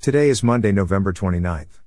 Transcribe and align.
Today 0.00 0.30
is 0.30 0.42
Monday, 0.42 0.72
November 0.72 1.12
29th. 1.12 1.82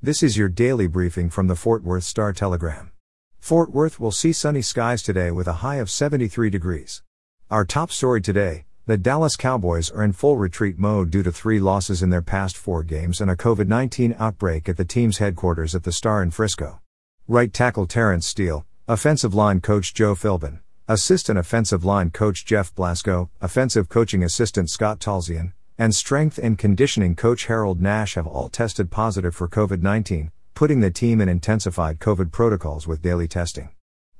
This 0.00 0.22
is 0.22 0.36
your 0.36 0.48
daily 0.48 0.86
briefing 0.86 1.28
from 1.28 1.48
the 1.48 1.56
Fort 1.56 1.82
Worth 1.82 2.04
Star 2.04 2.32
Telegram. 2.32 2.92
Fort 3.40 3.72
Worth 3.72 3.98
will 3.98 4.12
see 4.12 4.32
sunny 4.32 4.62
skies 4.62 5.02
today 5.02 5.32
with 5.32 5.48
a 5.48 5.64
high 5.64 5.78
of 5.78 5.90
73 5.90 6.48
degrees. 6.48 7.02
Our 7.50 7.64
top 7.64 7.90
story 7.90 8.20
today 8.20 8.66
the 8.86 8.96
Dallas 8.96 9.34
Cowboys 9.34 9.90
are 9.90 10.04
in 10.04 10.12
full 10.12 10.36
retreat 10.36 10.78
mode 10.78 11.10
due 11.10 11.24
to 11.24 11.32
three 11.32 11.58
losses 11.58 12.04
in 12.04 12.10
their 12.10 12.22
past 12.22 12.56
four 12.56 12.84
games 12.84 13.20
and 13.20 13.28
a 13.28 13.34
COVID 13.34 13.66
19 13.66 14.14
outbreak 14.16 14.68
at 14.68 14.76
the 14.76 14.84
team's 14.84 15.18
headquarters 15.18 15.74
at 15.74 15.82
the 15.82 15.90
Star 15.90 16.22
in 16.22 16.30
Frisco. 16.30 16.80
Right 17.26 17.52
tackle 17.52 17.88
Terence 17.88 18.28
Steele, 18.28 18.64
offensive 18.86 19.34
line 19.34 19.60
coach 19.60 19.92
Joe 19.92 20.14
Philbin, 20.14 20.60
assistant 20.86 21.36
offensive 21.36 21.84
line 21.84 22.10
coach 22.10 22.46
Jeff 22.46 22.72
Blasko, 22.76 23.28
offensive 23.40 23.88
coaching 23.88 24.22
assistant 24.22 24.70
Scott 24.70 25.00
Tolzien, 25.00 25.52
and 25.78 25.94
strength 25.94 26.38
and 26.38 26.56
conditioning 26.56 27.14
coach 27.14 27.46
Harold 27.46 27.82
Nash 27.82 28.14
have 28.14 28.26
all 28.26 28.48
tested 28.48 28.90
positive 28.90 29.34
for 29.34 29.48
COVID 29.48 29.82
19, 29.82 30.30
putting 30.54 30.80
the 30.80 30.90
team 30.90 31.20
in 31.20 31.28
intensified 31.28 31.98
COVID 31.98 32.32
protocols 32.32 32.86
with 32.86 33.02
daily 33.02 33.28
testing. 33.28 33.68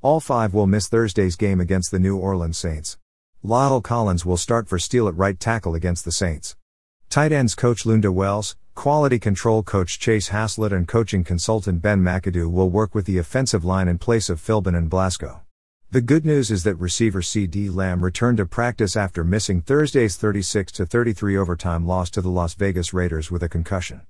All 0.02 0.20
five 0.20 0.52
will 0.52 0.66
miss 0.66 0.88
Thursday's 0.88 1.36
game 1.36 1.60
against 1.60 1.90
the 1.90 1.98
New 1.98 2.16
Orleans 2.16 2.58
Saints. 2.58 2.98
La'el 3.44 3.82
Collins 3.82 4.26
will 4.26 4.36
start 4.36 4.68
for 4.68 4.78
Steele 4.78 5.08
at 5.08 5.16
right 5.16 5.38
tackle 5.40 5.74
against 5.74 6.04
the 6.04 6.12
Saints. 6.12 6.56
Tight 7.08 7.32
ends 7.32 7.54
coach 7.54 7.84
Lunda 7.84 8.12
Wells, 8.12 8.56
quality 8.74 9.18
control 9.18 9.62
coach 9.62 9.98
Chase 9.98 10.28
Haslett, 10.28 10.72
and 10.72 10.86
coaching 10.86 11.24
consultant 11.24 11.80
Ben 11.80 12.02
McAdoo 12.02 12.50
will 12.50 12.68
work 12.68 12.94
with 12.94 13.06
the 13.06 13.18
offensive 13.18 13.64
line 13.64 13.88
in 13.88 13.98
place 13.98 14.28
of 14.28 14.40
Philbin 14.40 14.76
and 14.76 14.90
Blasko. 14.90 15.40
The 15.88 16.00
good 16.00 16.26
news 16.26 16.50
is 16.50 16.64
that 16.64 16.74
receiver 16.74 17.20
CeeDee 17.20 17.72
Lamb 17.72 18.02
returned 18.02 18.38
to 18.38 18.44
practice 18.44 18.96
after 18.96 19.22
missing 19.22 19.60
Thursday's 19.62 20.16
36 20.16 20.72
33 20.72 21.36
overtime 21.36 21.86
loss 21.86 22.10
to 22.10 22.20
the 22.20 22.28
Las 22.28 22.54
Vegas 22.54 22.92
Raiders 22.92 23.30
with 23.30 23.44
a 23.44 23.48
concussion. 23.48 24.00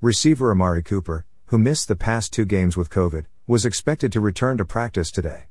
Receiver 0.00 0.50
Amari 0.50 0.82
Cooper, 0.82 1.26
who 1.46 1.58
missed 1.58 1.86
the 1.86 1.96
past 1.96 2.32
two 2.32 2.46
games 2.46 2.78
with 2.78 2.88
COVID, 2.88 3.26
was 3.46 3.66
expected 3.66 4.10
to 4.12 4.20
return 4.20 4.56
to 4.56 4.64
practice 4.64 5.10
today. 5.10 5.44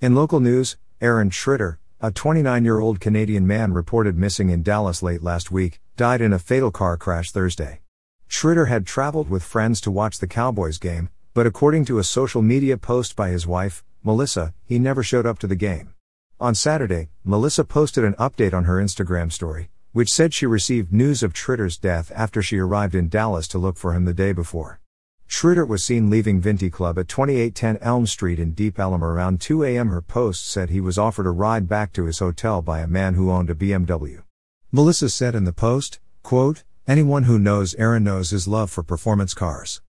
In 0.00 0.14
local 0.14 0.38
news, 0.38 0.76
Aaron 1.00 1.30
Schritter, 1.30 1.78
a 2.00 2.12
29 2.12 2.64
year 2.64 2.78
old 2.78 3.00
Canadian 3.00 3.44
man 3.44 3.72
reported 3.72 4.16
missing 4.16 4.50
in 4.50 4.62
Dallas 4.62 5.02
late 5.02 5.24
last 5.24 5.50
week, 5.50 5.80
died 5.96 6.20
in 6.20 6.32
a 6.32 6.38
fatal 6.38 6.70
car 6.70 6.96
crash 6.96 7.32
Thursday. 7.32 7.80
Schritter 8.28 8.68
had 8.68 8.86
traveled 8.86 9.28
with 9.28 9.42
friends 9.42 9.80
to 9.80 9.90
watch 9.90 10.20
the 10.20 10.28
Cowboys 10.28 10.78
game, 10.78 11.08
but 11.34 11.44
according 11.44 11.86
to 11.86 11.98
a 11.98 12.04
social 12.04 12.40
media 12.40 12.78
post 12.78 13.16
by 13.16 13.30
his 13.30 13.48
wife, 13.48 13.82
Melissa, 14.06 14.52
he 14.66 14.78
never 14.78 15.02
showed 15.02 15.24
up 15.24 15.38
to 15.38 15.46
the 15.46 15.56
game. 15.56 15.94
On 16.38 16.54
Saturday, 16.54 17.08
Melissa 17.24 17.64
posted 17.64 18.04
an 18.04 18.12
update 18.14 18.52
on 18.52 18.64
her 18.64 18.76
Instagram 18.76 19.32
story, 19.32 19.70
which 19.92 20.12
said 20.12 20.34
she 20.34 20.44
received 20.44 20.92
news 20.92 21.22
of 21.22 21.32
Schritter's 21.32 21.78
death 21.78 22.12
after 22.14 22.42
she 22.42 22.58
arrived 22.58 22.94
in 22.94 23.08
Dallas 23.08 23.48
to 23.48 23.58
look 23.58 23.78
for 23.78 23.94
him 23.94 24.04
the 24.04 24.12
day 24.12 24.32
before. 24.32 24.78
Schritter 25.26 25.66
was 25.66 25.82
seen 25.82 26.10
leaving 26.10 26.42
Vinti 26.42 26.70
Club 26.70 26.98
at 26.98 27.08
2810 27.08 27.78
Elm 27.80 28.06
Street 28.06 28.38
in 28.38 28.52
Deep 28.52 28.78
Ellum 28.78 29.02
around 29.02 29.40
2 29.40 29.64
a.m. 29.64 29.88
Her 29.88 30.02
post 30.02 30.46
said 30.46 30.68
he 30.68 30.82
was 30.82 30.98
offered 30.98 31.26
a 31.26 31.30
ride 31.30 31.66
back 31.66 31.94
to 31.94 32.04
his 32.04 32.18
hotel 32.18 32.60
by 32.60 32.80
a 32.80 32.86
man 32.86 33.14
who 33.14 33.30
owned 33.30 33.48
a 33.48 33.54
BMW. 33.54 34.22
Melissa 34.70 35.08
said 35.08 35.34
in 35.34 35.44
the 35.44 35.52
post, 35.54 35.98
quote, 36.22 36.62
Anyone 36.86 37.22
who 37.22 37.38
knows 37.38 37.74
Aaron 37.76 38.04
knows 38.04 38.28
his 38.28 38.46
love 38.46 38.70
for 38.70 38.82
performance 38.82 39.32
cars. 39.32 39.80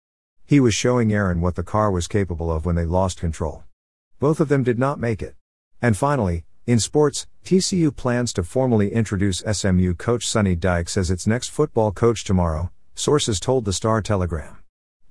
He 0.46 0.62
was 0.62 0.74
showing 0.74 1.12
Aaron 1.12 1.42
what 1.42 1.56
the 1.56 1.64
car 1.64 1.92
was 1.92 2.08
capable 2.08 2.50
of 2.50 2.66
when 2.66 2.76
they 2.76 2.86
lost 2.86 3.20
control. 3.20 3.66
Both 4.20 4.40
of 4.40 4.48
them 4.48 4.64
did 4.64 4.80
not 4.80 5.00
make 5.00 5.22
it. 5.22 5.36
And 5.82 5.98
finally, 5.98 6.46
in 6.66 6.80
sports, 6.80 7.28
TCU 7.44 7.96
plans 7.96 8.34
to 8.34 8.44
formally 8.44 8.92
introduce 8.92 9.44
SMU 9.52 9.94
coach 9.94 10.28
Sonny 10.28 10.56
Dykes 10.56 10.98
as 10.98 11.12
its 11.12 11.28
next 11.28 11.50
football 11.50 11.92
coach 11.92 12.24
tomorrow, 12.24 12.72
sources 12.96 13.40
told 13.40 13.66
the 13.66 13.74
Star 13.74 14.02
Telegram. 14.02 14.58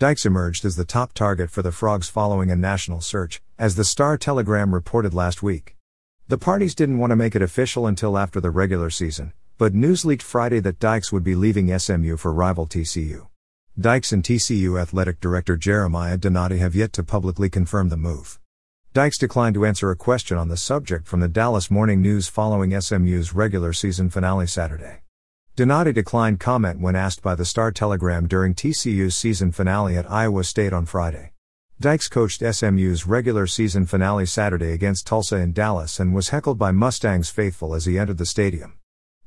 Dykes 0.00 0.27
emerged 0.27 0.64
as 0.64 0.74
the 0.74 0.84
top 0.84 1.12
target 1.12 1.50
for 1.50 1.62
the 1.62 1.70
Frogs 1.70 2.08
following 2.08 2.50
a 2.50 2.56
national 2.56 3.00
search, 3.00 3.41
as 3.58 3.77
the 3.77 3.84
Star 3.84 4.19
Telegram 4.19 4.74
reported 4.74 5.14
last 5.14 5.42
week. 5.42 5.77
The 6.27 6.39
parties 6.39 6.74
didn't 6.74 6.98
want 6.98 7.11
to 7.11 7.17
make 7.17 7.36
it 7.36 7.42
official 7.42 7.86
until 7.86 8.18
after 8.18 8.40
the 8.40 8.51
regular 8.51 8.90
season, 8.90 9.33
but 9.57 9.74
news 9.74 10.05
leaked 10.05 10.23
Friday 10.23 10.58
that 10.61 10.80
Dykes 10.80 11.12
would 11.12 11.23
be 11.23 11.36
leaving 11.36 11.78
SMU 11.78 12.17
for 12.17 12.33
rival 12.33 12.67
TCU. 12.67 13.28
Dykes 13.78 14.11
and 14.12 14.24
TCU 14.24 14.80
athletic 14.80 15.20
director 15.20 15.57
Jeremiah 15.57 16.17
Donati 16.17 16.58
have 16.58 16.74
yet 16.74 16.92
to 16.95 17.05
publicly 17.05 17.48
confirm 17.48 17.90
the 17.90 17.96
move. 17.96 18.40
Dykes 18.94 19.18
declined 19.18 19.55
to 19.55 19.66
answer 19.66 19.90
a 19.90 19.96
question 19.96 20.38
on 20.38 20.46
the 20.46 20.56
subject 20.56 21.08
from 21.08 21.18
the 21.18 21.27
Dallas 21.27 21.68
Morning 21.68 22.00
News 22.00 22.28
following 22.28 22.80
SMU's 22.80 23.34
regular 23.34 23.72
season 23.72 24.08
finale 24.08 24.46
Saturday. 24.46 25.02
Donati 25.56 25.92
declined 25.92 26.38
comment 26.38 26.78
when 26.78 26.94
asked 26.94 27.20
by 27.20 27.34
the 27.34 27.44
Star 27.44 27.72
Telegram 27.72 28.28
during 28.28 28.54
TCU's 28.54 29.16
season 29.16 29.50
finale 29.50 29.96
at 29.96 30.08
Iowa 30.08 30.44
State 30.44 30.72
on 30.72 30.86
Friday. 30.86 31.33
Dykes 31.80 32.06
coached 32.06 32.40
SMU's 32.40 33.04
regular 33.04 33.48
season 33.48 33.84
finale 33.84 34.27
Saturday 34.27 34.70
against 34.70 35.08
Tulsa 35.08 35.38
in 35.38 35.52
Dallas 35.52 35.98
and 35.98 36.14
was 36.14 36.28
heckled 36.28 36.60
by 36.60 36.70
Mustangs 36.70 37.30
faithful 37.30 37.74
as 37.74 37.86
he 37.86 37.98
entered 37.98 38.18
the 38.18 38.24
stadium. 38.24 38.74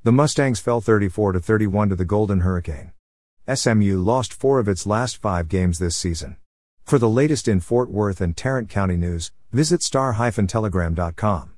The 0.03 0.13
Mustangs 0.13 0.61
fell 0.61 0.79
34 0.79 1.41
31 1.41 1.89
to 1.89 1.95
the 1.97 2.05
Golden 2.05 2.39
Hurricane. 2.39 2.93
SMU 3.53 3.99
lost 4.01 4.33
four 4.33 4.59
of 4.59 4.69
its 4.69 4.87
last 4.87 5.17
five 5.17 5.49
games 5.49 5.77
this 5.77 5.97
season. 5.97 6.37
For 6.85 6.97
the 6.97 7.09
latest 7.09 7.49
in 7.49 7.59
Fort 7.59 7.91
Worth 7.91 8.21
and 8.21 8.37
Tarrant 8.37 8.69
County 8.69 8.95
news, 8.95 9.33
visit 9.51 9.81
star-telegram.com. 9.83 11.56